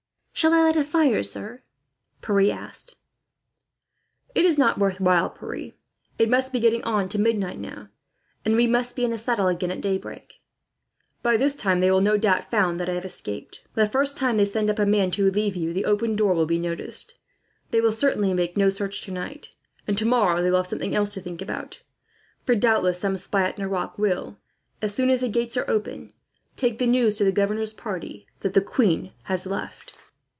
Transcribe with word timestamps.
"Shall 0.33 0.53
I 0.55 0.63
light 0.63 0.75
a 0.75 0.83
fire, 0.83 1.21
sir?" 1.21 1.61
Pierre 2.23 2.57
asked. 2.57 2.95
"It 4.33 4.43
is 4.43 4.57
not 4.57 4.79
worth 4.79 4.99
while, 4.99 5.29
Pierre. 5.29 5.73
It 6.17 6.29
must 6.31 6.51
be 6.51 6.59
getting 6.59 6.83
on 6.83 7.07
for 7.09 7.19
midnight 7.19 7.59
now, 7.59 7.89
and 8.43 8.55
we 8.55 8.65
must 8.65 8.95
be 8.95 9.05
in 9.05 9.11
the 9.11 9.19
saddle 9.19 9.47
again, 9.49 9.69
at 9.69 9.81
daybreak. 9.83 10.39
By 11.21 11.37
this 11.37 11.53
time 11.53 11.79
they 11.79 11.87
have, 11.87 12.01
no 12.01 12.17
doubt, 12.17 12.49
found 12.49 12.79
that 12.79 12.89
I 12.89 12.95
have 12.95 13.05
escaped. 13.05 13.61
The 13.75 13.87
first 13.87 14.17
time 14.17 14.37
they 14.37 14.45
send 14.45 14.71
up 14.71 14.79
a 14.79 14.85
man 14.87 15.11
to 15.11 15.25
relieve 15.25 15.55
you, 15.55 15.73
the 15.73 15.85
open 15.85 16.15
door 16.15 16.33
will 16.33 16.47
be 16.47 16.57
noticed. 16.57 17.19
They 17.69 17.79
will 17.81 17.91
certainly 17.91 18.33
make 18.33 18.57
no 18.57 18.71
search 18.71 19.01
tonight, 19.01 19.55
and 19.85 19.95
tomorrow 19.95 20.41
they 20.41 20.49
will 20.49 20.57
have 20.59 20.67
something 20.67 20.95
else 20.95 21.13
to 21.13 21.21
think 21.21 21.43
about; 21.43 21.83
for 22.47 22.55
doubtless 22.55 22.97
some 22.99 23.15
spy 23.15 23.43
at 23.49 23.59
Nerac 23.59 23.99
will, 23.99 24.39
as 24.81 24.95
soon 24.95 25.11
as 25.11 25.21
the 25.21 25.27
gates 25.29 25.55
are 25.55 25.69
open, 25.69 26.13
take 26.55 26.79
the 26.79 26.87
news 26.87 27.15
to 27.17 27.25
the 27.25 27.31
governor's 27.31 27.73
party 27.73 28.25
that 28.39 28.53
the 28.55 28.61
queen 28.61 29.13
has 29.23 29.45
left." 29.45 29.95